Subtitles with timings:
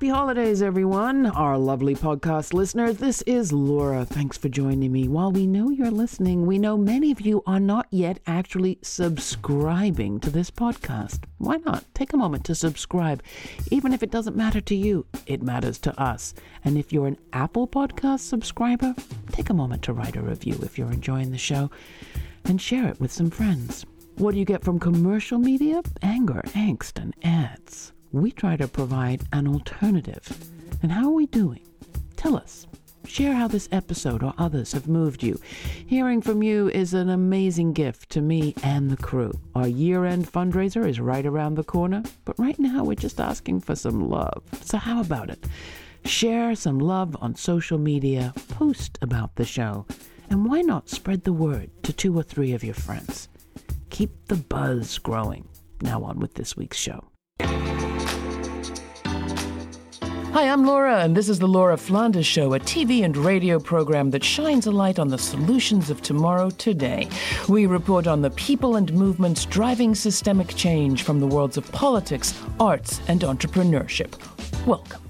[0.00, 1.26] Happy holidays, everyone.
[1.26, 2.96] Our lovely podcast listeners.
[2.96, 4.06] This is Laura.
[4.06, 5.08] Thanks for joining me.
[5.08, 10.18] While we know you're listening, we know many of you are not yet actually subscribing
[10.20, 11.24] to this podcast.
[11.36, 11.84] Why not?
[11.92, 13.22] Take a moment to subscribe.
[13.70, 16.32] Even if it doesn't matter to you, it matters to us.
[16.64, 18.94] And if you're an Apple Podcast subscriber,
[19.32, 21.70] take a moment to write a review if you're enjoying the show
[22.46, 23.84] and share it with some friends.
[24.16, 25.82] What do you get from commercial media?
[26.00, 30.28] Anger, angst, and ads we try to provide an alternative.
[30.82, 31.66] And how are we doing?
[32.16, 32.66] Tell us.
[33.06, 35.40] Share how this episode or others have moved you.
[35.86, 39.32] Hearing from you is an amazing gift to me and the crew.
[39.54, 43.62] Our year end fundraiser is right around the corner, but right now we're just asking
[43.62, 44.42] for some love.
[44.62, 45.44] So, how about it?
[46.04, 49.86] Share some love on social media, post about the show,
[50.28, 53.28] and why not spread the word to two or three of your friends?
[53.90, 55.48] Keep the buzz growing.
[55.82, 57.10] Now, on with this week's show.
[60.32, 64.10] Hi, I'm Laura, and this is the Laura Flanders Show, a TV and radio program
[64.10, 67.08] that shines a light on the solutions of tomorrow today.
[67.48, 72.40] We report on the people and movements driving systemic change from the worlds of politics,
[72.60, 74.14] arts, and entrepreneurship.
[74.68, 75.02] Welcome.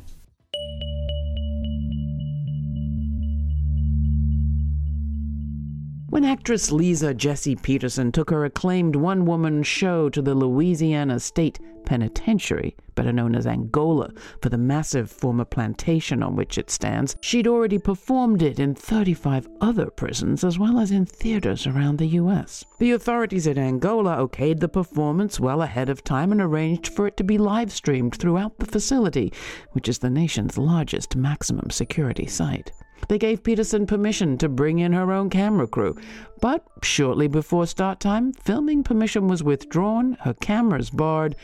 [6.08, 11.60] When actress Liza Jessie Peterson took her acclaimed one woman show to the Louisiana State
[11.90, 17.48] Penitentiary, better known as Angola, for the massive former plantation on which it stands, she'd
[17.48, 22.64] already performed it in 35 other prisons as well as in theaters around the U.S.
[22.78, 27.16] The authorities at Angola okayed the performance well ahead of time and arranged for it
[27.16, 29.32] to be live streamed throughout the facility,
[29.72, 32.70] which is the nation's largest maximum security site.
[33.08, 35.96] They gave Peterson permission to bring in her own camera crew.
[36.40, 41.36] But shortly before start time, filming permission was withdrawn, her cameras barred,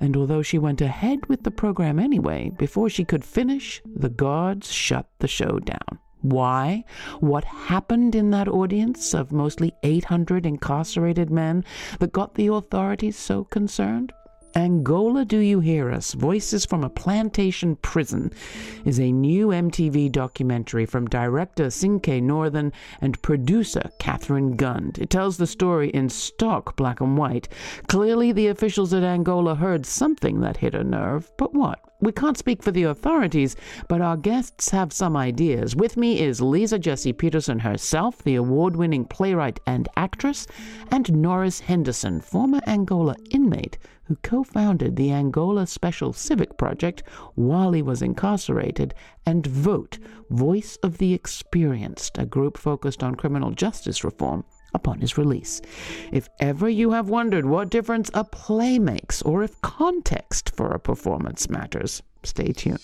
[0.00, 4.70] and although she went ahead with the program anyway, before she could finish, the guards
[4.72, 6.00] shut the show down.
[6.22, 6.84] Why?
[7.18, 11.64] What happened in that audience of mostly 800 incarcerated men
[11.98, 14.12] that got the authorities so concerned?
[14.54, 16.12] Angola, Do You Hear Us?
[16.12, 18.30] Voices from a Plantation Prison
[18.84, 22.70] is a new MTV documentary from director Cinque Northern
[23.00, 24.98] and producer Catherine Gund.
[24.98, 27.48] It tells the story in stark black and white.
[27.86, 31.80] Clearly, the officials at Angola heard something that hit a nerve, but what?
[32.02, 33.54] We can't speak for the authorities,
[33.88, 35.76] but our guests have some ideas.
[35.76, 40.48] With me is Liza Jessie Peterson herself, the award winning playwright and actress,
[40.90, 47.02] and Norris Henderson, former Angola inmate who co founded the Angola Special Civic Project
[47.34, 49.98] while he was incarcerated, and Vote,
[50.30, 55.60] Voice of the Experienced, a group focused on criminal justice reform upon his release.
[56.12, 60.80] If ever you have wondered what difference a play makes or if context for a
[60.80, 62.80] performance matters, stay tuned.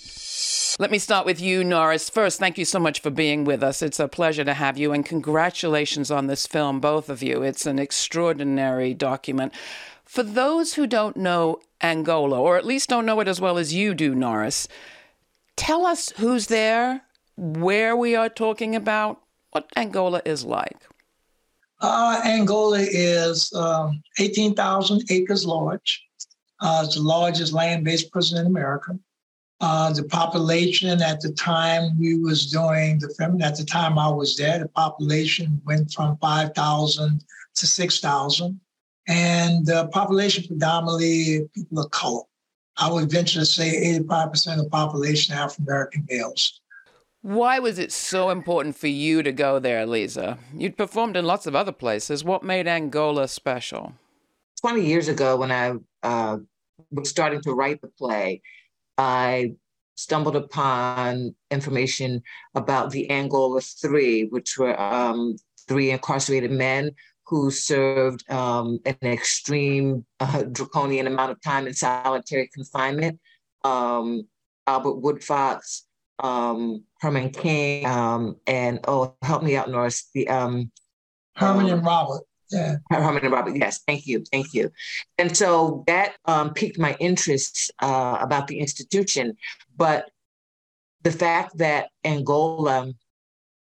[0.79, 2.09] Let me start with you, Norris.
[2.09, 3.83] First, thank you so much for being with us.
[3.83, 7.43] It's a pleasure to have you, and congratulations on this film, both of you.
[7.43, 9.53] It's an extraordinary document.
[10.09, 13.75] For those who don't know Angola, or at least don't know it as well as
[13.75, 14.67] you do, Norris,
[15.55, 17.03] tell us who's there,
[17.37, 19.21] where we are talking about,
[19.51, 20.87] what Angola is like.
[21.83, 26.03] Uh, Angola is um, 18,000 acres large.
[26.59, 28.99] Uh, it's the largest land-based prison in America.
[29.61, 34.09] Uh, the population at the time we was doing the film, at the time I
[34.09, 37.23] was there, the population went from 5,000
[37.57, 38.59] to 6,000.
[39.09, 42.23] And the population predominantly people of color.
[42.77, 46.61] I would venture to say 85% of the population are African American males.
[47.23, 50.39] Why was it so important for you to go there, Liza?
[50.55, 52.23] You'd performed in lots of other places.
[52.23, 53.95] What made Angola special?
[54.61, 55.75] 20 years ago, when I
[56.05, 56.39] uh,
[56.93, 58.41] was starting to write the play,
[58.97, 59.55] I
[59.97, 62.23] stumbled upon information
[62.55, 65.37] about the Angola Three, which were um,
[65.67, 66.93] three incarcerated men
[67.29, 73.21] who served um, an extreme uh, draconian amount of time in solitary confinement.
[73.65, 74.27] Um,
[74.67, 75.83] Albert Woodfox,
[76.21, 80.09] um, Herman King, um, and oh, help me out, Norris.
[80.15, 80.71] The um,
[81.37, 82.23] Herman and Robert.
[82.51, 82.77] Yeah.
[82.91, 83.57] Herman and Robert.
[83.57, 84.71] Yes, thank you, thank you.
[85.19, 89.37] And so that um, piqued my interest uh, about the institution,
[89.77, 90.11] but
[91.03, 92.93] the fact that Angola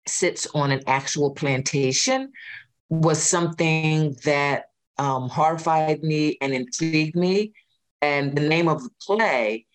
[0.08, 2.32] sits on an actual plantation
[2.90, 4.66] was something that
[4.98, 7.54] um, horrified me and intrigued me.
[8.02, 9.66] And the name of the play,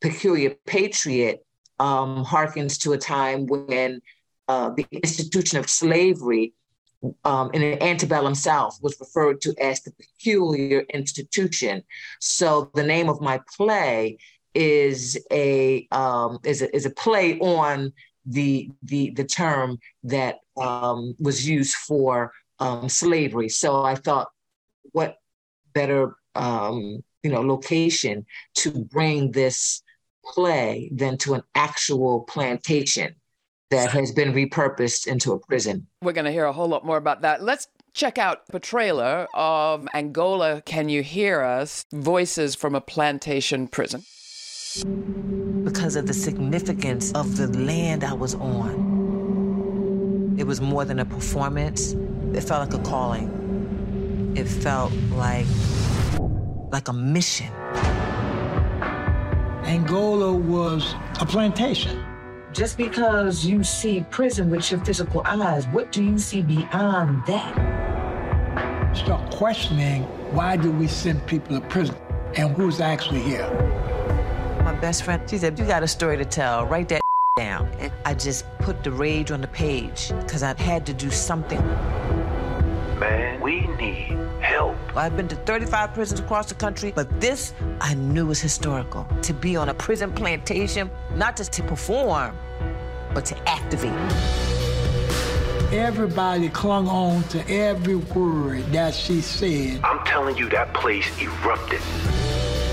[0.00, 1.44] Peculiar Patriot,
[1.78, 4.00] um, harkens to a time when
[4.48, 6.54] uh, the institution of slavery
[7.24, 11.82] um, in the antebellum South was referred to as the peculiar institution.
[12.20, 14.18] So the name of my play
[14.54, 17.92] is a um, is a, is a play on
[18.24, 23.48] the the the term that um, was used for um, slavery.
[23.48, 24.28] So I thought,
[24.92, 25.16] what
[25.74, 28.24] better um, you know location
[28.54, 29.82] to bring this
[30.24, 33.14] play than to an actual plantation
[33.70, 35.86] that has been repurposed into a prison.
[36.02, 37.42] We're going to hear a whole lot more about that.
[37.42, 41.84] Let's check out a trailer of Angola Can You Hear Us?
[41.92, 44.04] Voices from a Plantation Prison.
[45.64, 48.96] Because of the significance of the land I was on,
[50.38, 51.94] it was more than a performance.
[52.36, 54.34] It felt like a calling.
[54.36, 55.46] It felt like
[56.70, 57.50] like a mission.
[59.64, 62.04] Angola was a plantation.
[62.52, 68.94] Just because you see prison with your physical eyes, what do you see beyond that?
[68.94, 70.02] Start questioning
[70.34, 71.96] why do we send people to prison
[72.36, 73.48] and who's actually here.
[74.62, 76.66] My best friend, she said, You got a story to tell.
[76.66, 77.00] Write that
[77.36, 77.68] down.
[77.78, 81.62] And I just put the rage on the page because I had to do something.
[82.98, 84.74] Man, we need help.
[84.96, 87.52] I've been to 35 prisons across the country, but this
[87.82, 89.06] I knew was historical.
[89.20, 92.34] To be on a prison plantation, not just to perform,
[93.12, 93.92] but to activate.
[95.74, 99.80] Everybody clung on to every word that she said.
[99.84, 101.80] I'm telling you, that place erupted.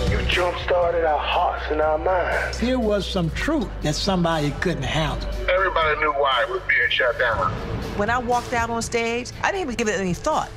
[0.10, 2.60] You jump started our hearts and our minds.
[2.60, 5.28] Here was some truth that somebody couldn't handle.
[5.50, 7.83] Everybody knew why it was being shut down.
[7.98, 10.50] When I walked out on stage, I didn't even give it any thought.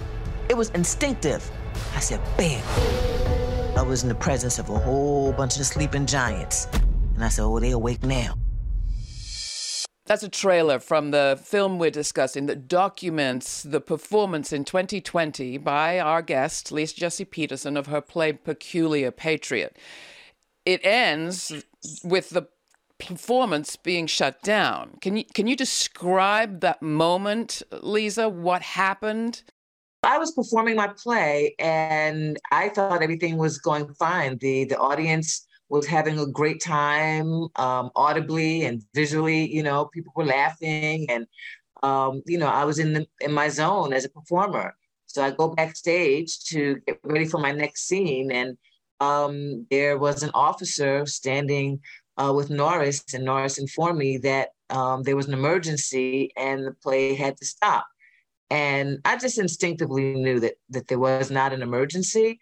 [0.49, 1.51] It was instinctive.
[1.95, 2.65] I said, bam.
[3.77, 6.67] I was in the presence of a whole bunch of sleeping giants.
[7.15, 8.39] And I said, oh, they awake now.
[10.07, 16.01] That's a trailer from the film we're discussing that documents the performance in 2020 by
[16.01, 19.77] our guest, Liza Jessie Peterson, of her play Peculiar Patriot.
[20.65, 21.53] It ends
[22.03, 22.49] with the
[22.99, 24.99] performance being shut down.
[25.01, 28.29] Can you can you describe that moment, Liza?
[28.29, 29.43] What happened?
[30.03, 34.39] I was performing my play and I thought everything was going fine.
[34.39, 40.13] The the audience was having a great time um, audibly and visually, you know, people
[40.15, 41.27] were laughing and
[41.83, 44.77] um, you know, I was in the in my zone as a performer.
[45.07, 48.57] So I go backstage to get ready for my next scene and
[49.01, 51.81] um, there was an officer standing
[52.17, 56.73] uh, with Norris, and Norris informed me that um, there was an emergency and the
[56.73, 57.87] play had to stop.
[58.51, 62.39] And I just instinctively knew that that there was not an emergency.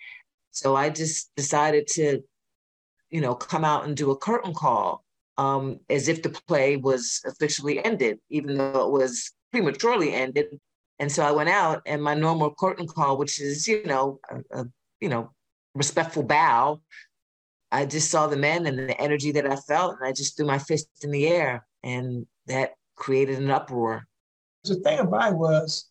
[0.50, 2.23] So I just decided to,
[3.11, 5.05] you know, come out and do a curtain call
[5.38, 10.47] um, as if the play was officially ended, even though it was prematurely ended.
[10.99, 14.61] And so I went out and my normal curtain call, which is, you know, a,
[14.61, 14.65] a
[15.00, 15.32] you know,
[15.75, 16.81] respectful bow.
[17.75, 20.47] I just saw the men and the energy that I felt, and I just threw
[20.47, 24.06] my fist in the air, and that created an uproar.
[24.62, 25.87] The thing about it was,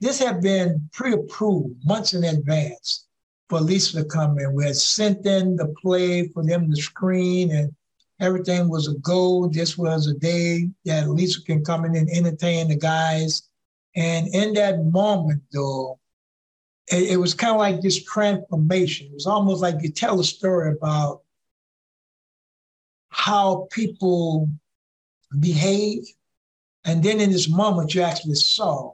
[0.00, 3.06] this had been pre-approved months in advance
[3.48, 4.52] for Liza to come in.
[4.52, 7.72] We had sent in the play for them to screen and
[8.20, 9.46] everything was a go.
[9.46, 13.42] This was a day that Liza can come in and entertain the guys.
[13.96, 15.98] And in that moment, though,
[16.90, 19.06] it, it was kind of like this transformation.
[19.06, 21.22] It was almost like you tell a story about
[23.18, 24.48] how people
[25.40, 26.04] behave.
[26.84, 28.92] And then in this moment, you actually saw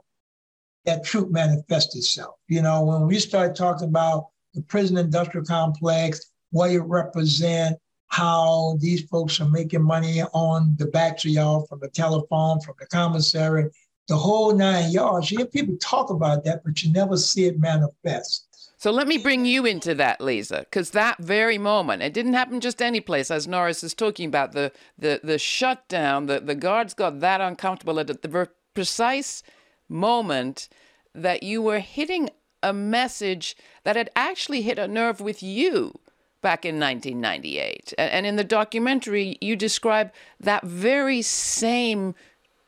[0.85, 2.35] that truth manifest itself.
[2.47, 8.77] You know, when we start talking about the prison industrial complex, what it represents, how
[8.79, 12.87] these folks are making money on the backs of y'all from the telephone, from the
[12.87, 13.69] commissary,
[14.07, 15.29] the whole nine yards.
[15.29, 18.44] You hear people talk about that, but you never see it manifest.
[18.85, 22.59] So let me bring you into that, Liza, because that very moment, it didn't happen
[22.59, 26.93] just any place, as Norris is talking about, the the the shutdown, the, the guards
[26.93, 29.41] got that uncomfortable at the precise
[29.89, 30.69] moment
[31.15, 32.29] that you were hitting
[32.61, 35.99] a message that had actually hit a nerve with you
[36.43, 37.91] back in 1998.
[37.97, 42.13] And in the documentary, you describe that very same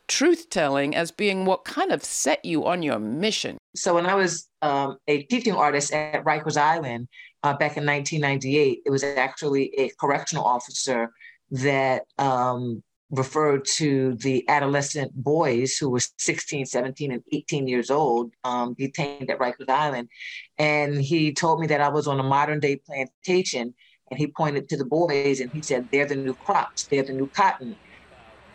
[0.07, 3.57] truth telling as being what kind of set you on your mission.
[3.75, 7.07] So, when I was um, a teaching artist at Rikers Island
[7.43, 11.11] uh, back in 1998, it was actually a correctional officer
[11.51, 18.33] that um, referred to the adolescent boys who were 16, 17, and 18 years old,
[18.43, 20.09] um, detained at Rikers Island.
[20.57, 23.73] And he told me that I was on a modern day plantation.
[24.09, 27.13] And he pointed to the boys and he said, They're the new crops, they're the
[27.13, 27.75] new cotton.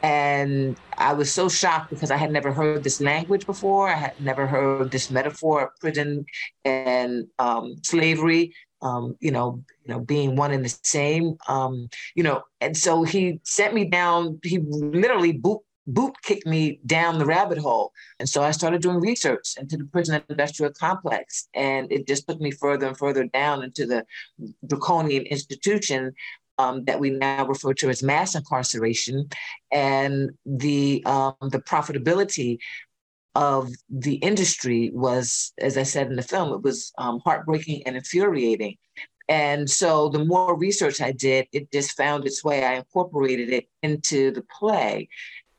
[0.03, 3.89] And I was so shocked because I had never heard this language before.
[3.89, 6.27] I had never heard this metaphor of prison
[6.65, 8.53] and um, slavery.
[8.83, 11.37] um, you know, you know, being one and the same.
[11.49, 14.41] Um, you know, and so he sent me down.
[14.43, 19.01] He literally boot boot kicked me down the rabbit hole, and so I started doing
[19.01, 23.63] research into the prison industrial complex, and it just took me further and further down
[23.63, 24.05] into the
[24.67, 26.13] draconian institution
[26.59, 29.29] um, that we now refer to as mass incarceration,
[29.71, 32.59] and the um, the profitability
[33.35, 37.97] of the industry was, as I said in the film, it was um, heartbreaking and
[37.97, 38.77] infuriating.
[39.29, 42.65] And so the more research I did, it just found its way.
[42.65, 45.09] I incorporated it into the play.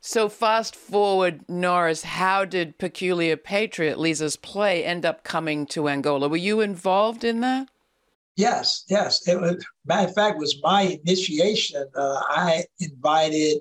[0.06, 6.28] So, fast forward, Norris, how did Peculiar Patriot, Liza's play, end up coming to Angola?
[6.28, 7.70] Were you involved in that?
[8.36, 9.28] Yes, yes.
[9.28, 11.86] It was, matter of fact, was my initiation.
[11.96, 13.60] Uh, I invited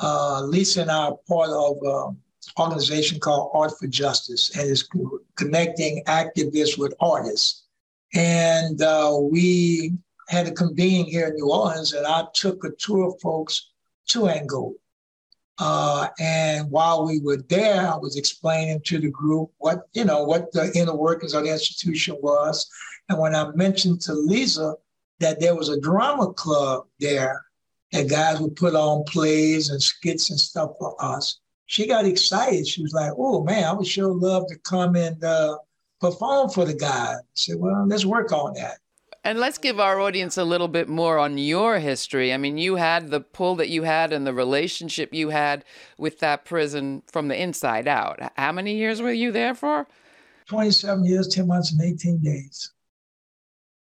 [0.00, 2.16] uh, Liza and I are part of an
[2.58, 4.88] organization called Art for Justice, and it's
[5.36, 7.64] connecting activists with artists.
[8.14, 9.94] And uh, we
[10.28, 13.70] had a convening here in New Orleans, and I took a tour of folks
[14.08, 14.74] to Angola.
[15.58, 20.22] Uh, and while we were there, I was explaining to the group what you know
[20.22, 22.68] what the inner workings of the institution was.
[23.08, 24.74] And when I mentioned to Lisa
[25.20, 27.42] that there was a drama club there,
[27.92, 32.66] that guys would put on plays and skits and stuff for us, she got excited.
[32.66, 35.58] She was like, "Oh man, I would sure love to come and uh,
[36.00, 38.78] perform for the guys." I said, "Well, let's work on that."
[39.24, 42.32] And let's give our audience a little bit more on your history.
[42.32, 45.64] I mean, you had the pull that you had and the relationship you had
[45.98, 48.20] with that prison from the inside out.
[48.36, 49.88] How many years were you there for?
[50.46, 52.70] 27 years, 10 months, and 18 days.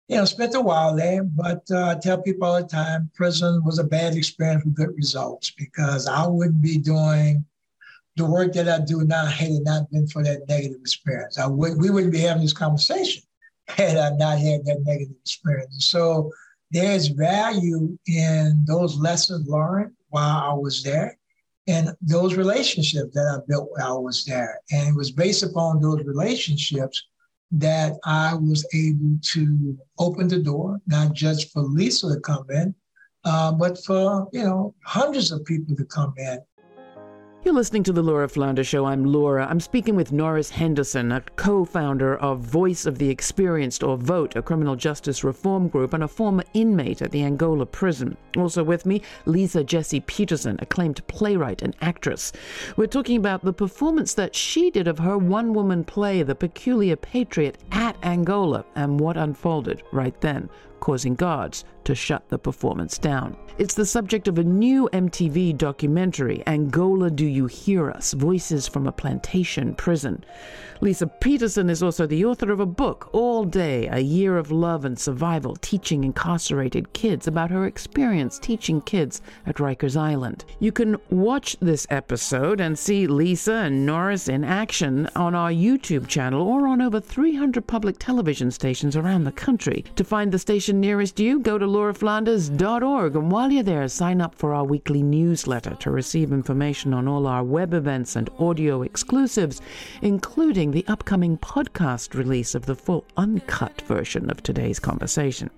[0.09, 3.63] You know, spent a while there, but uh, I tell people all the time prison
[3.63, 7.45] was a bad experience with good results because I wouldn't be doing
[8.17, 11.39] the work that I do now had it not been for that negative experience.
[11.39, 13.23] I would we wouldn't be having this conversation
[13.69, 15.85] had I not had that negative experience.
[15.85, 16.33] So
[16.71, 21.19] there's value in those lessons learned while I was there
[21.67, 24.59] and those relationships that I built while I was there.
[24.73, 27.05] And it was based upon those relationships
[27.51, 32.75] that I was able to open the door, not just for Liza to come in,
[33.25, 36.39] uh, but for you know hundreds of people to come in
[37.49, 38.85] you're listening to The Laura Flanders Show.
[38.85, 39.47] I'm Laura.
[39.47, 44.37] I'm speaking with Norris Henderson, a co founder of Voice of the Experienced, or VOTE,
[44.37, 48.19] a criminal justice reform group, and a former inmate at the Angola prison.
[48.37, 52.33] Also with me, Liza Jessie Peterson, acclaimed playwright and actress.
[52.77, 56.97] We're talking about the performance that she did of her one woman play, The Peculiar
[56.97, 60.51] Patriot, at Angola, and what unfolded right then
[60.81, 63.35] causing guards to shut the performance down.
[63.57, 68.13] It's the subject of a new MTV documentary, Angola Do You Hear Us?
[68.13, 70.23] Voices from a Plantation Prison.
[70.81, 74.85] Liza Peterson is also the author of a book, All Day A Year of Love
[74.85, 80.45] and Survival, teaching incarcerated kids about her experience teaching kids at Rikers Island.
[80.61, 86.07] You can watch this episode and see Liza and Norris in action on our YouTube
[86.07, 89.85] channel or on over 300 public television stations around the country.
[89.97, 93.15] To find the station nearest you, go to lauraflanders.org.
[93.15, 97.27] And while you're there, sign up for our weekly newsletter to receive information on all
[97.27, 99.61] our web events and audio exclusives,
[100.03, 105.51] including the upcoming podcast release of the full uncut version of today's conversation.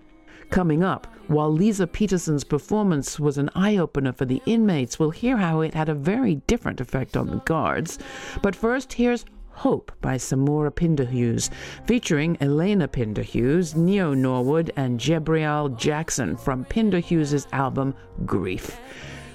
[0.50, 5.38] Coming up, while Liza Peterson's performance was an eye opener for the inmates, we'll hear
[5.38, 7.98] how it had a very different effect on the guards.
[8.42, 9.24] But first, here's
[9.60, 11.50] Hope by Samora Pinderhughes,
[11.84, 18.80] featuring Elena Pinderhughes, Nio Norwood, and Jehbreal Jackson from Pinderhughes' album Grief.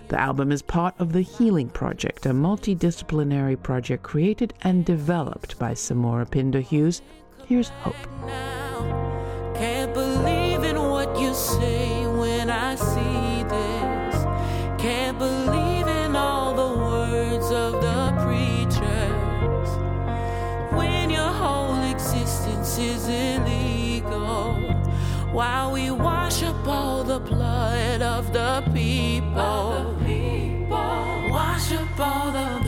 [0.07, 5.73] The album is part of the Healing Project, a multidisciplinary project created and developed by
[5.73, 7.01] Samora Pinderhughes.
[7.45, 7.95] Here's Hope.
[8.27, 9.14] Can't
[22.77, 24.55] is illegal
[25.31, 29.39] while we wash up all the blood of the people.
[29.39, 31.29] Of the people.
[31.29, 32.64] Wash up all the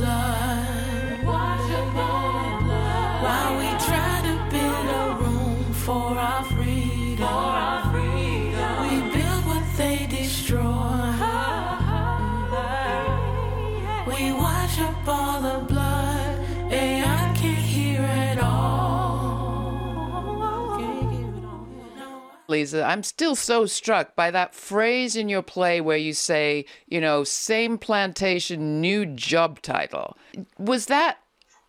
[22.58, 27.00] Liza, I'm still so struck by that phrase in your play where you say, you
[27.00, 30.18] know, same plantation, new job title.
[30.58, 31.20] Was that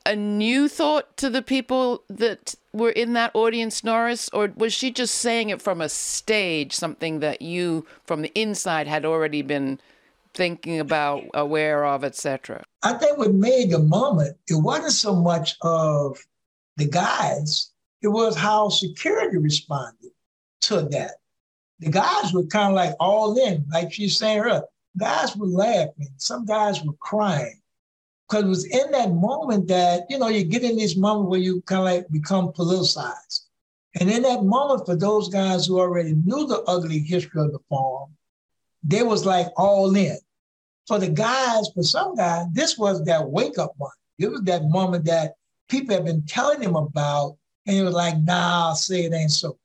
[0.07, 4.91] a new thought to the people that were in that audience, Norris, or was she
[4.91, 9.79] just saying it from a stage, something that you from the inside had already been
[10.33, 12.65] thinking about, aware of, etc.?
[12.83, 16.19] I think what made the moment, it wasn't so much of
[16.79, 20.13] the guys, it was how security responded
[20.63, 21.13] to that.
[21.81, 24.63] The guys were kind of like all in, like she's saying earlier.
[24.97, 27.61] Guys were laughing, some guys were crying.
[28.29, 31.41] Because it was in that moment that, you know, you get in this moment where
[31.41, 33.47] you kind of like become politicized.
[34.01, 37.59] And in that moment, for those guys who already knew the ugly history of the
[37.71, 38.11] farm,
[38.83, 40.19] they was like all in.
[40.87, 43.95] For the guys, for some guys, this was that wake up moment.
[44.19, 45.35] It was that moment that
[45.69, 47.37] people have been telling them about,
[47.67, 49.59] and it was like, nah, say it ain't so.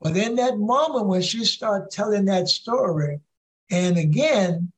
[0.00, 3.20] But in that moment when she started telling that story,
[3.70, 4.72] and again,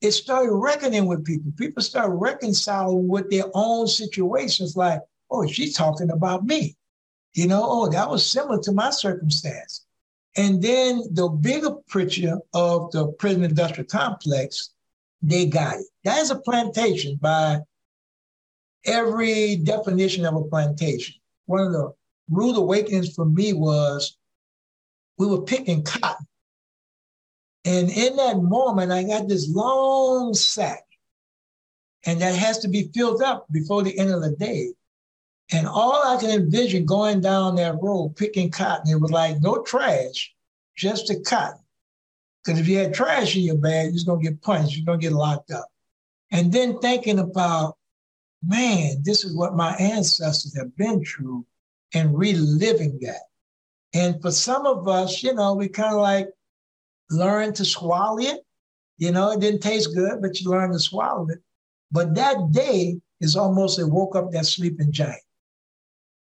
[0.00, 1.52] it started reckoning with people.
[1.56, 5.00] People started reconciling with their own situations, like,
[5.30, 6.76] oh, she's talking about me.
[7.34, 9.84] You know, oh, that was similar to my circumstance.
[10.36, 14.70] And then the bigger picture of the prison industrial complex,
[15.22, 15.86] they got it.
[16.04, 17.60] That is a plantation by
[18.84, 21.16] every definition of a plantation.
[21.46, 21.92] One of the
[22.30, 24.17] rude awakenings for me was
[25.18, 26.26] we were picking cotton.
[27.64, 30.84] And in that moment, I got this long sack,
[32.06, 34.72] and that has to be filled up before the end of the day.
[35.50, 39.62] And all I can envision going down that road picking cotton, it was like no
[39.62, 40.32] trash,
[40.76, 41.60] just the cotton.
[42.44, 45.00] Because if you had trash in your bag, you're going to get punched, you're going
[45.00, 45.66] to get locked up.
[46.30, 47.76] And then thinking about,
[48.46, 51.44] man, this is what my ancestors have been through
[51.94, 53.27] and reliving that.
[53.94, 56.28] And for some of us, you know, we kind of like
[57.10, 58.40] learn to swallow it.
[58.98, 61.38] You know, it didn't taste good, but you learn to swallow it.
[61.90, 65.22] But that day is almost it woke up that sleeping giant.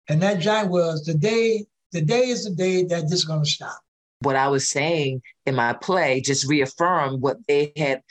[0.10, 3.44] And that giant was the day, the day is the day that this is going
[3.44, 3.80] to stop.
[4.22, 8.02] What I was saying in my play just reaffirmed what they had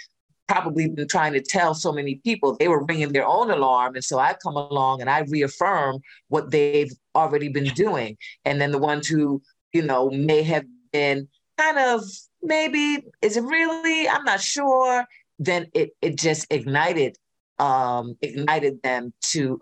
[0.47, 2.57] probably been trying to tell so many people.
[2.57, 3.95] They were ringing their own alarm.
[3.95, 8.17] And so I come along and I reaffirm what they've already been doing.
[8.45, 12.03] And then the ones who, you know, may have been kind of
[12.43, 14.09] maybe, is it really?
[14.09, 15.05] I'm not sure.
[15.39, 17.17] Then it it just ignited
[17.59, 19.61] um ignited them to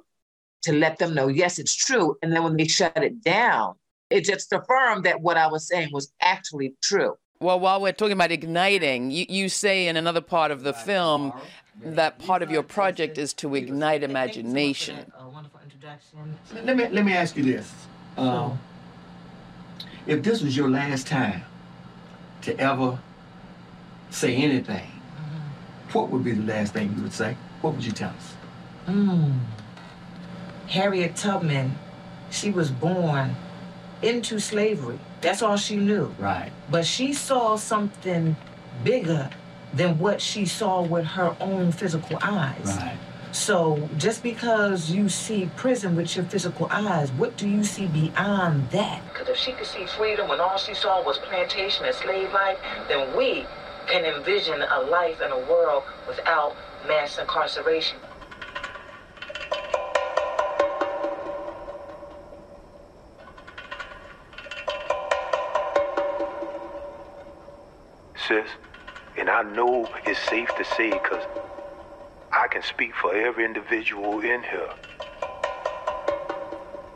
[0.63, 2.17] to let them know, yes, it's true.
[2.23, 3.75] And then when they shut it down,
[4.11, 7.17] it just affirmed that what I was saying was actually true.
[7.41, 11.35] Well, while we're talking about igniting, you, you say in another part of the film
[11.85, 15.13] that part of your project is to ignite imagination.
[16.63, 17.71] Let me let me ask you this:
[18.17, 18.59] um,
[20.07, 21.43] If this was your last time
[22.43, 22.99] to ever
[24.11, 25.93] say anything, mm-hmm.
[25.93, 27.37] what would be the last thing you would say?
[27.63, 28.35] What would you tell us?
[28.87, 29.39] Mm.
[30.69, 31.79] Harriet Tubman,
[32.31, 33.35] she was born
[34.03, 34.99] into slavery.
[35.23, 36.15] That's all she knew.
[36.19, 36.53] Right.
[36.71, 38.37] But she saw something
[38.83, 39.31] bigger
[39.73, 42.77] than what she saw with her own physical eyes.
[42.79, 42.99] Right.
[43.35, 48.71] So just because you see prison with your physical eyes, what do you see beyond
[48.71, 49.03] that?
[49.13, 52.59] Because if she could see freedom when all she saw was plantation and slave life,
[52.87, 53.45] then we
[53.89, 56.55] can envision a life and a world without
[56.87, 57.99] mass incarceration.
[68.29, 68.47] sis.
[69.19, 71.25] And I know it's safe to say because
[72.37, 74.71] I can speak for every individual in here.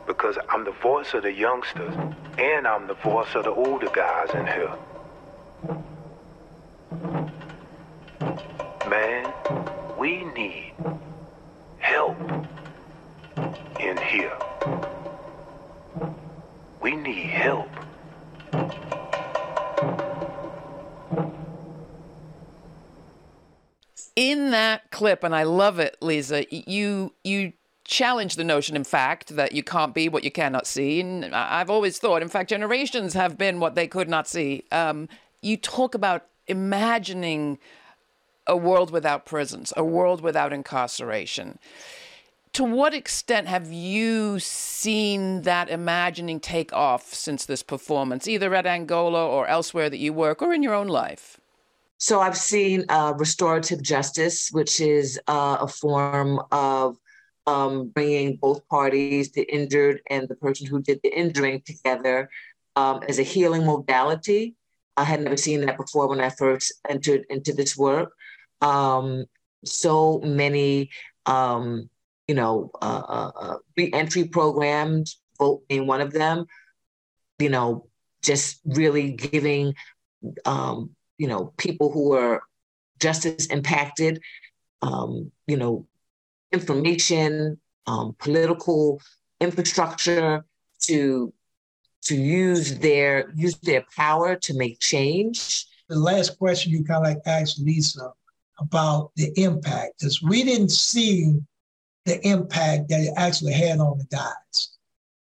[0.05, 1.93] Because I'm the voice of the youngsters
[2.37, 4.75] and I'm the voice of the older guys in here.
[8.89, 9.33] Man,
[9.97, 10.73] we need
[11.79, 12.19] help
[13.79, 14.48] in here.
[24.19, 27.53] In that clip, and I love it, Liza, you you
[27.85, 30.99] challenge the notion, in fact, that you can't be what you cannot see.
[30.99, 34.65] And I've always thought, in fact, generations have been what they could not see.
[34.73, 35.07] Um,
[35.41, 37.59] you talk about imagining
[38.45, 41.57] a world without prisons, a world without incarceration.
[42.51, 48.65] To what extent have you seen that imagining take off since this performance, either at
[48.65, 51.38] Angola or elsewhere that you work or in your own life?
[51.99, 56.97] So I've seen uh, restorative justice, which is uh, a form of
[57.45, 62.29] um, bringing both parties, the injured and the person who did the injuring, together
[62.75, 64.55] um, as a healing modality.
[64.95, 68.11] I had never seen that before when I first entered into this work.
[68.61, 69.25] Um,
[69.65, 70.89] so many
[71.25, 71.89] um,
[72.29, 76.45] you know, uh, uh, uh re-entry programs, vote being one of them.
[77.39, 77.87] You know,
[78.21, 79.73] just really giving,
[80.45, 82.41] um, you know, people who are
[82.99, 84.21] justice impacted,
[84.81, 85.85] um, you know,
[86.51, 88.99] information, um, political
[89.39, 90.43] infrastructure
[90.81, 91.31] to
[92.01, 95.65] to use their use their power to make change.
[95.89, 98.11] The last question you kind of like asked Liza
[98.59, 101.39] about the impact is we didn't see
[102.05, 104.77] the impact that it actually had on the guys.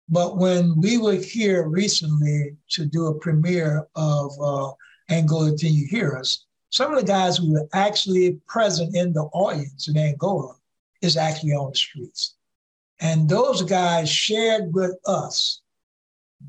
[0.08, 4.72] But when we were here recently to do a premiere of uh,
[5.08, 9.22] Angola Till You Hear Us, some of the guys who were actually present in the
[9.32, 10.54] audience in Angola
[11.02, 12.34] is actually on the streets.
[13.00, 15.60] And those guys shared with us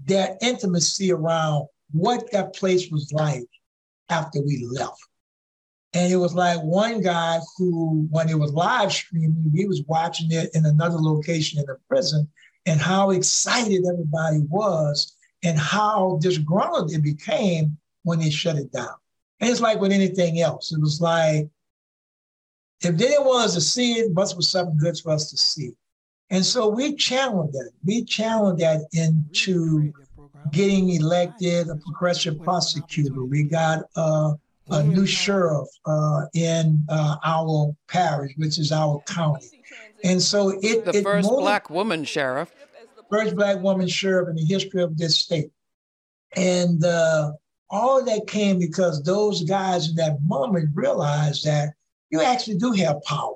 [0.06, 3.48] their intimacy around what that place was like
[4.10, 5.00] after we left.
[5.94, 10.32] And it was like one guy who, when it was live streaming, he was watching
[10.32, 12.28] it in another location in the prison,
[12.66, 18.96] and how excited everybody was, and how disgruntled it became when they shut it down.
[19.40, 20.72] And it's like with anything else.
[20.72, 21.48] It was like,
[22.82, 25.30] if they didn't want us to see it, it must be something good for us
[25.32, 25.72] to see.
[26.30, 27.72] And so we challenged that.
[27.86, 29.92] We challenged that into
[30.52, 33.24] getting elected a progressive prosecutor.
[33.24, 34.34] We got uh,
[34.70, 39.64] a new sheriff uh, in uh, our parish, which is our county.
[40.04, 42.54] And so it the it first black woman sheriff,
[43.10, 45.52] first black woman sheriff in the history of this state,
[46.36, 47.32] and uh,
[47.70, 51.74] all that came because those guys in that moment realized that
[52.10, 53.36] you actually do have power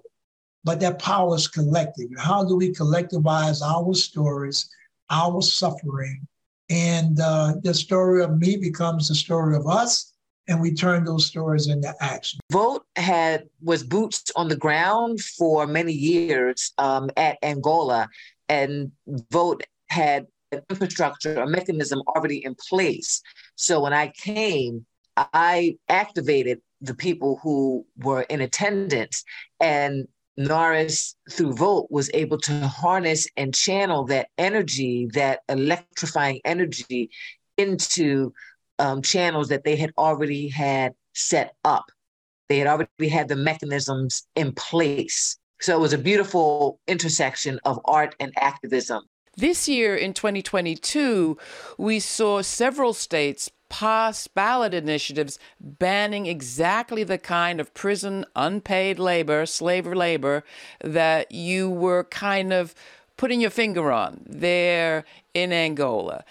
[0.64, 2.10] but that power is collective.
[2.18, 4.70] How do we collectivize our stories,
[5.10, 6.28] our suffering?
[6.70, 10.14] And uh, the story of me becomes the story of us,
[10.48, 12.40] and we turn those stories into action.
[12.52, 18.08] Vote had was boots on the ground for many years um, at Angola,
[18.48, 18.92] and
[19.32, 23.22] Vote had an infrastructure, a mechanism already in place.
[23.62, 29.24] So when I came, I activated the people who were in attendance
[29.60, 37.12] and Norris, through Vote, was able to harness and channel that energy, that electrifying energy,
[37.56, 38.34] into
[38.80, 41.86] um, channels that they had already had set up.
[42.50, 45.38] They had already had the mechanisms in place.
[45.60, 49.04] So it was a beautiful intersection of art and activism.
[49.38, 51.38] This year in 2022,
[51.78, 59.46] we saw several states pass ballot initiatives banning exactly the kind of prison unpaid labor,
[59.46, 60.44] slave labor,
[60.84, 62.76] that you were kind of
[63.16, 66.26] putting your finger on there in Angola.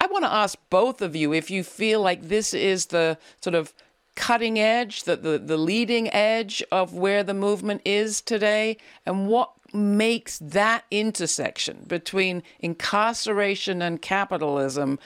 [0.00, 3.54] I want to ask both of you if you feel like this is the sort
[3.54, 3.74] of
[4.14, 9.50] cutting edge, the, the, the leading edge of where the movement is today, and what
[9.74, 14.98] makes that intersection between incarceration and capitalism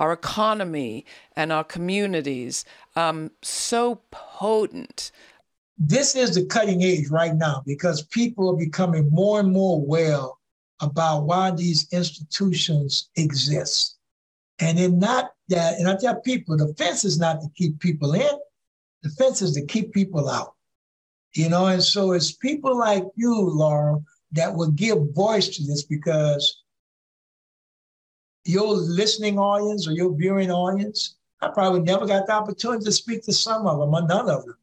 [0.00, 1.04] our economy,
[1.36, 2.64] and our communities
[2.96, 5.12] um, so potent.
[5.78, 10.22] This is the cutting edge right now because people are becoming more and more aware
[10.80, 13.98] about why these institutions exist.
[14.58, 18.14] And in not that, and I tell people, the fence is not to keep people
[18.14, 18.38] in,
[19.02, 20.54] the fence is to keep people out.
[21.34, 23.98] You know, and so it's people like you, Laura,
[24.32, 26.62] that will give voice to this because
[28.44, 33.22] your listening audience or your viewing audience, I probably never got the opportunity to speak
[33.24, 34.56] to some of them or none of them.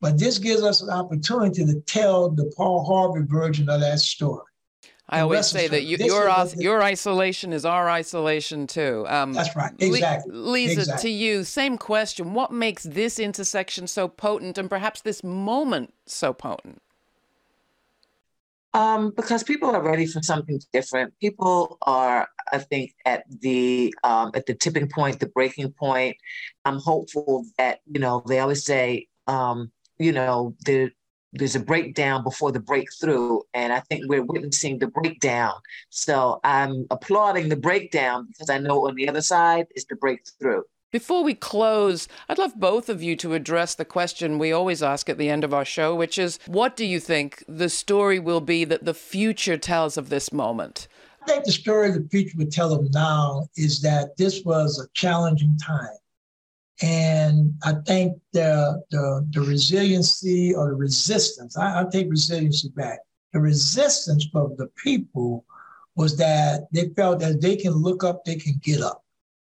[0.00, 4.49] But this gives us an opportunity to tell the Paul Harvey version of that story.
[5.10, 9.04] I always say that you, your your isolation is our isolation too.
[9.08, 9.72] Um, That's right.
[9.80, 10.32] Exactly.
[10.32, 11.10] Liza, exactly.
[11.10, 12.32] to you, same question.
[12.32, 16.80] What makes this intersection so potent, and perhaps this moment so potent?
[18.72, 21.12] Um, because people are ready for something different.
[21.20, 26.16] People are, I think, at the um, at the tipping point, the breaking point.
[26.64, 30.92] I'm hopeful that you know they always say, um, you know, there,
[31.32, 35.54] there's a breakdown before the breakthrough, and I think we're witnessing the breakdown.
[35.90, 40.62] So I'm applauding the breakdown because I know on the other side is the breakthrough.
[40.90, 45.08] Before we close, I'd love both of you to address the question we always ask
[45.08, 48.40] at the end of our show, which is what do you think the story will
[48.40, 50.88] be that the future tells of this moment?
[51.22, 54.88] I think the story the future would tell of now is that this was a
[54.94, 55.96] challenging time.
[56.82, 63.00] And I think the, the, the resiliency or the resistance, I, I take resiliency back.
[63.32, 65.44] The resistance of the people
[65.94, 69.04] was that they felt that they can look up, they can get up.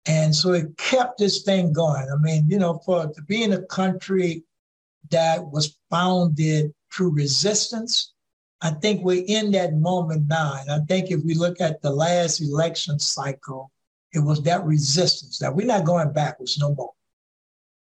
[0.07, 2.09] And so it kept this thing going.
[2.13, 4.43] I mean, you know, for to be in a country
[5.11, 8.13] that was founded through resistance,
[8.63, 10.57] I think we're in that moment now.
[10.61, 13.71] And I think if we look at the last election cycle,
[14.13, 16.93] it was that resistance that we're not going backwards no more.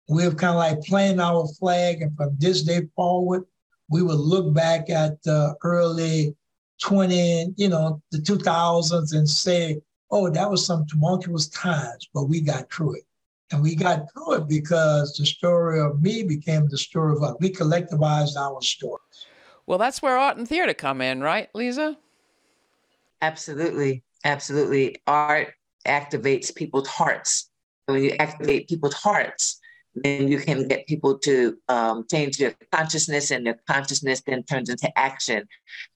[0.08, 3.44] We're kind of like planting our flag, and from this day forward,
[3.90, 6.36] we will look back at the early
[6.82, 12.40] 20, you know, the 2000s and say, oh, that was some tumultuous times, but we
[12.42, 13.04] got through it.
[13.52, 17.36] And we got through it because the story of me became the story of us.
[17.40, 19.26] We collectivized our stories.
[19.66, 21.98] Well, that's where art and theater come in, right, Liza?
[23.22, 24.04] Absolutely.
[24.26, 24.98] Absolutely.
[25.08, 25.54] Art
[25.86, 27.50] activates people's hearts.
[27.86, 29.62] When you activate people's hearts,
[30.04, 34.70] then you can get people to um, change their consciousness, and their consciousness then turns
[34.70, 35.48] into action.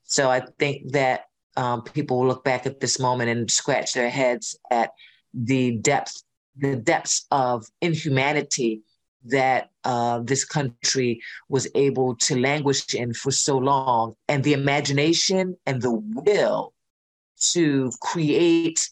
[0.03, 1.25] So I think that
[1.57, 4.91] um, people will look back at this moment and scratch their heads at
[5.33, 6.23] the depth,
[6.57, 8.81] the depths of inhumanity
[9.25, 15.55] that uh, this country was able to languish in for so long, and the imagination
[15.65, 16.73] and the will
[17.53, 18.89] to create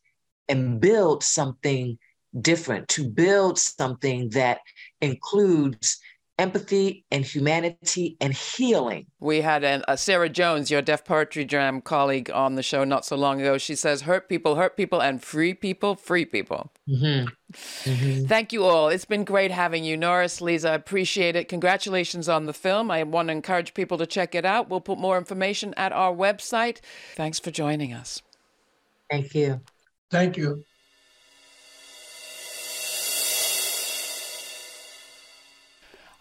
[0.47, 1.97] and build something
[2.41, 4.59] different, to build something that
[5.01, 5.99] includes
[6.37, 9.05] empathy and humanity and healing.
[9.19, 13.03] We had an, uh, Sarah Jones, your Def Poetry Jam colleague, on the show not
[13.05, 13.57] so long ago.
[13.57, 16.71] She says, hurt people, hurt people, and free people, free people.
[16.87, 17.27] Mm-hmm.
[17.89, 18.25] Mm-hmm.
[18.27, 18.87] Thank you all.
[18.87, 20.69] It's been great having you, Norris, Liza.
[20.69, 21.49] I appreciate it.
[21.49, 22.89] Congratulations on the film.
[22.89, 24.69] I want to encourage people to check it out.
[24.69, 26.77] We'll put more information at our website.
[27.15, 28.21] Thanks for joining us.
[29.11, 29.59] Thank you.
[30.09, 30.63] Thank you.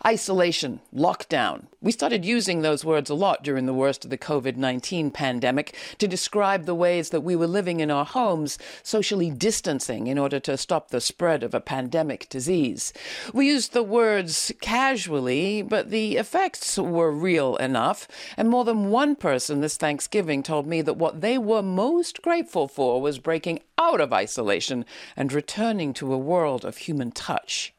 [0.09, 1.67] Isolation, lockdown.
[1.83, 5.77] We started using those words a lot during the worst of the COVID 19 pandemic
[5.99, 10.41] to describe the ways that we were living in our homes, socially distancing in order
[10.41, 12.95] to stop the spread of a pandemic disease.
[13.35, 19.15] We used the words casually, but the effects were real enough, and more than one
[19.15, 24.01] person this Thanksgiving told me that what they were most grateful for was breaking out
[24.01, 24.87] of isolation
[25.19, 27.75] and returning to a world of human touch.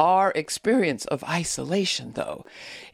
[0.00, 2.44] Our experience of isolation, though,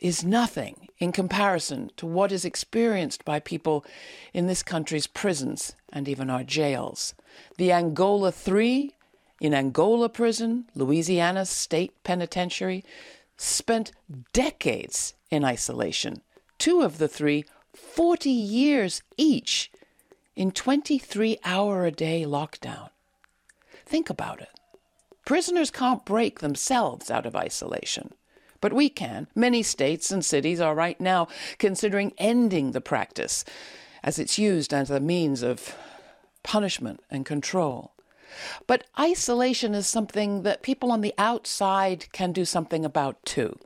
[0.01, 3.85] is nothing in comparison to what is experienced by people
[4.33, 7.15] in this country's prisons and even our jails.
[7.57, 8.95] The Angola Three
[9.41, 12.85] in Angola Prison, Louisiana State Penitentiary,
[13.37, 13.93] spent
[14.33, 16.23] decades in isolation.
[16.59, 19.71] Two of the three, 40 years each,
[20.35, 22.91] in 23 hour a day lockdown.
[23.87, 24.58] Think about it.
[25.29, 28.15] Prisoners can't break themselves out of isolation.
[28.63, 29.27] But we can.
[29.35, 33.45] Many states and cities are right now considering ending the practice
[34.03, 35.77] as it's used as a means of
[36.43, 37.93] punishment and control.
[38.67, 43.59] But isolation is something that people on the outside can do something about too,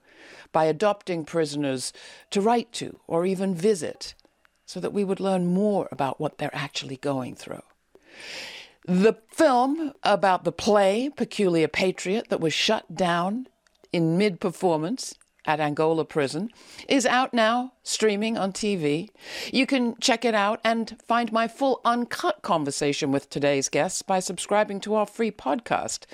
[0.51, 1.93] by adopting prisoners
[2.31, 4.15] to write to or even visit,
[4.67, 7.63] so that we would learn more about what they're actually going through.
[8.87, 13.47] The film about the play Peculiar Patriot that was shut down
[13.93, 15.15] in mid performance
[15.45, 16.51] at Angola Prison
[16.89, 19.11] is out now, streaming on TV.
[19.53, 24.21] You can check it out and find my full uncut conversation with today's guests by
[24.21, 26.05] subscribing to our free podcast.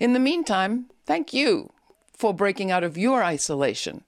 [0.00, 1.70] In the meantime, thank you
[2.16, 4.04] for breaking out of your isolation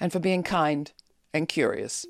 [0.00, 0.92] and for being kind
[1.32, 2.06] and curious.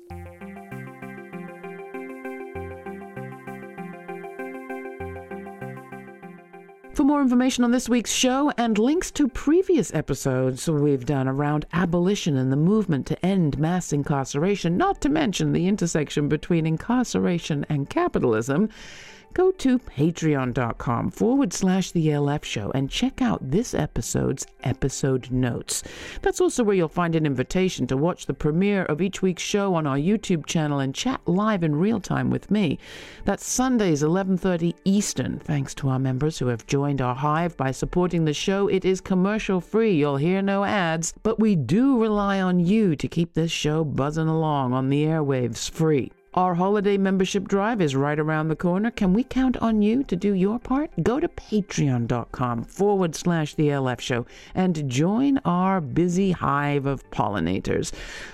[6.97, 11.67] For more information on this week's show and links to previous episodes we've done around
[11.71, 17.67] abolition and the movement to end mass incarceration, not to mention the intersection between incarceration
[17.69, 18.69] and capitalism,
[19.33, 25.83] go to patreon.com forward slash the LF show and check out this episode's episode notes.
[26.21, 29.75] That's also where you'll find an invitation to watch the premiere of each week's show
[29.75, 32.79] on our YouTube channel and chat live in real time with me.
[33.25, 35.39] That's Sundays 11:30 Eastern.
[35.39, 38.67] Thanks to our members who have joined our hive by supporting the show.
[38.67, 39.93] It is commercial free.
[39.93, 44.27] You'll hear no ads, but we do rely on you to keep this show buzzing
[44.27, 46.11] along on the airwaves free.
[46.33, 48.91] Our holiday membership drive is right around the corner.
[48.91, 50.91] Can we count on you to do your part?
[51.01, 57.91] Go to patreon.com forward slash the LF show and join our busy hive of pollinators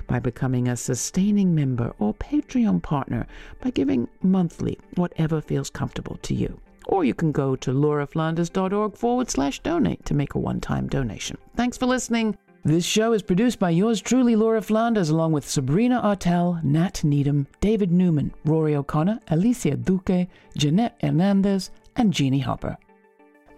[0.08, 3.26] by becoming a sustaining member or Patreon partner
[3.62, 6.60] by giving monthly, whatever feels comfortable to you.
[6.88, 11.38] Or you can go to lauraflanders.org forward slash donate to make a one time donation.
[11.56, 12.38] Thanks for listening.
[12.66, 17.46] This show is produced by yours truly, Laura Flanders, along with Sabrina Artel, Nat Needham,
[17.60, 22.78] David Newman, Rory O'Connor, Alicia Duque, Jeanette Hernandez, and Jeannie Hopper.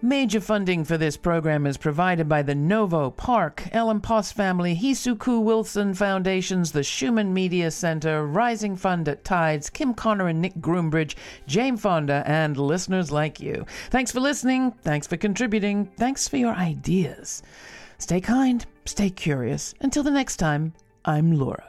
[0.02, 5.40] Major funding for this program is provided by the Novo Park, Ellen Poss Family, Hisuku
[5.40, 11.14] Wilson Foundations, the Schumann Media Center, Rising Fund at Tides, Kim Connor and Nick Groombridge,
[11.46, 13.66] Jane Fonda, and listeners like you.
[13.90, 14.72] Thanks for listening.
[14.82, 15.86] Thanks for contributing.
[15.96, 17.44] Thanks for your ideas.
[17.98, 19.74] Stay kind, stay curious.
[19.80, 21.64] Until the next time, I'm Laura.